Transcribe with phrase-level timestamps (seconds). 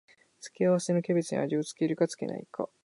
[0.39, 2.67] 付け合わせのキャベツに味を付けるか付けないか